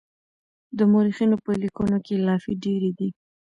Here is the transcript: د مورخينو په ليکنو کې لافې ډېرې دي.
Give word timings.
د 0.77 0.79
مورخينو 0.91 1.35
په 1.45 1.51
ليکنو 1.61 1.97
کې 2.05 2.15
لافې 2.27 2.53
ډېرې 2.63 2.91
دي. 2.99 3.09